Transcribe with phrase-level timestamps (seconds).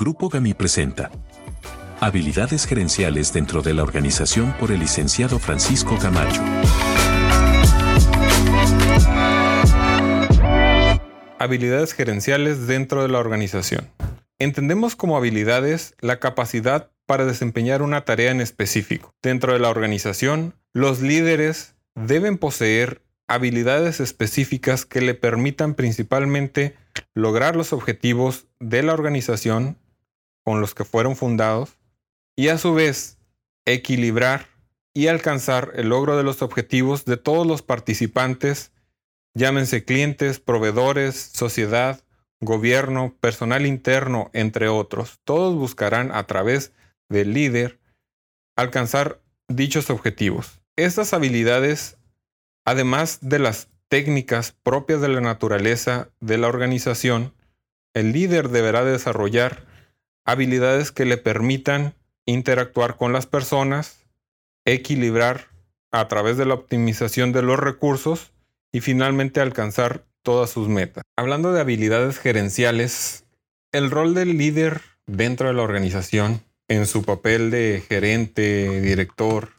[0.00, 1.10] Grupo GAMI presenta
[2.00, 6.42] Habilidades gerenciales dentro de la organización por el licenciado Francisco Camacho.
[11.38, 13.90] Habilidades gerenciales dentro de la organización.
[14.38, 19.12] Entendemos como habilidades la capacidad para desempeñar una tarea en específico.
[19.22, 26.74] Dentro de la organización, los líderes deben poseer habilidades específicas que le permitan principalmente
[27.14, 29.76] lograr los objetivos de la organización
[30.50, 31.78] con los que fueron fundados
[32.36, 33.18] y a su vez
[33.66, 34.48] equilibrar
[34.92, 38.72] y alcanzar el logro de los objetivos de todos los participantes,
[39.32, 42.02] llámense clientes, proveedores, sociedad,
[42.40, 45.20] gobierno, personal interno, entre otros.
[45.22, 46.72] Todos buscarán a través
[47.08, 47.78] del líder
[48.56, 50.62] alcanzar dichos objetivos.
[50.74, 51.96] Estas habilidades,
[52.64, 57.34] además de las técnicas propias de la naturaleza de la organización,
[57.94, 59.69] el líder deberá desarrollar
[60.24, 61.94] habilidades que le permitan
[62.26, 64.06] interactuar con las personas,
[64.64, 65.48] equilibrar
[65.90, 68.32] a través de la optimización de los recursos
[68.72, 71.02] y finalmente alcanzar todas sus metas.
[71.16, 73.24] Hablando de habilidades gerenciales,
[73.72, 79.50] el rol del líder dentro de la organización, en su papel de gerente, director,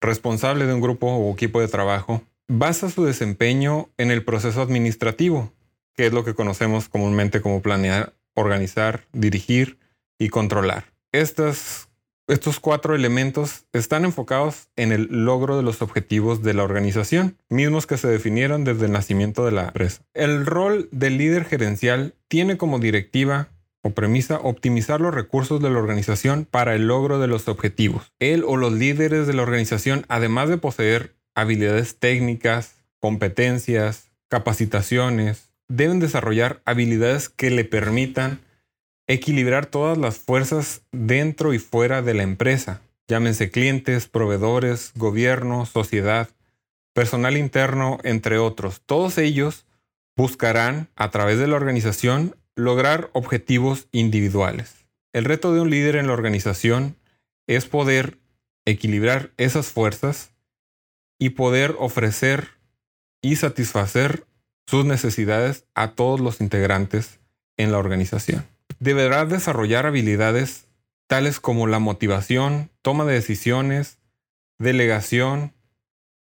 [0.00, 5.52] responsable de un grupo o equipo de trabajo, basa su desempeño en el proceso administrativo,
[5.94, 9.79] que es lo que conocemos comúnmente como planear, organizar, dirigir
[10.20, 10.84] y controlar.
[11.10, 17.86] estos cuatro elementos están enfocados en el logro de los objetivos de la organización, mismos
[17.86, 20.02] que se definieron desde el nacimiento de la empresa.
[20.14, 23.48] El rol del líder gerencial tiene como directiva
[23.82, 28.12] o premisa optimizar los recursos de la organización para el logro de los objetivos.
[28.20, 35.98] Él o los líderes de la organización, además de poseer habilidades técnicas, competencias, capacitaciones, deben
[35.98, 38.40] desarrollar habilidades que le permitan
[39.12, 46.28] equilibrar todas las fuerzas dentro y fuera de la empresa, llámense clientes, proveedores, gobierno, sociedad,
[46.94, 48.82] personal interno, entre otros.
[48.86, 49.66] Todos ellos
[50.16, 54.86] buscarán, a través de la organización, lograr objetivos individuales.
[55.12, 56.94] El reto de un líder en la organización
[57.48, 58.16] es poder
[58.64, 60.30] equilibrar esas fuerzas
[61.18, 62.50] y poder ofrecer
[63.22, 64.24] y satisfacer
[64.68, 67.18] sus necesidades a todos los integrantes
[67.56, 68.44] en la organización
[68.80, 70.66] deberá desarrollar habilidades
[71.06, 73.98] tales como la motivación, toma de decisiones,
[74.58, 75.52] delegación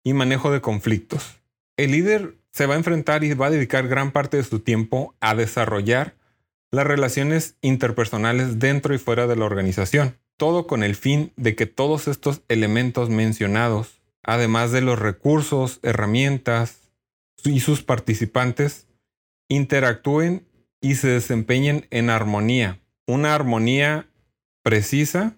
[0.03, 1.39] y manejo de conflictos.
[1.77, 5.15] El líder se va a enfrentar y va a dedicar gran parte de su tiempo
[5.21, 6.15] a desarrollar
[6.71, 11.65] las relaciones interpersonales dentro y fuera de la organización, todo con el fin de que
[11.65, 16.91] todos estos elementos mencionados, además de los recursos, herramientas
[17.43, 18.87] y sus participantes,
[19.47, 20.47] interactúen
[20.81, 22.81] y se desempeñen en armonía.
[23.05, 24.09] Una armonía
[24.63, 25.37] precisa,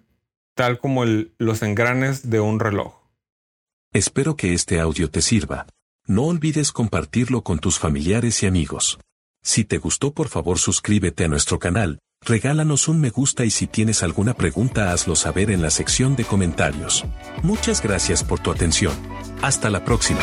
[0.54, 2.94] tal como los engranes de un reloj.
[3.92, 5.66] Espero que este audio te sirva.
[6.06, 8.98] No olvides compartirlo con tus familiares y amigos.
[9.42, 13.66] Si te gustó por favor suscríbete a nuestro canal, regálanos un me gusta y si
[13.66, 17.04] tienes alguna pregunta hazlo saber en la sección de comentarios.
[17.42, 18.94] Muchas gracias por tu atención.
[19.42, 20.20] Hasta la próxima.